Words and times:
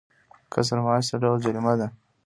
کسر 0.53 0.77
معاش 0.85 1.03
څه 1.09 1.15
ډول 1.21 1.37
جریمه 1.45 1.73
ده؟ 1.79 1.87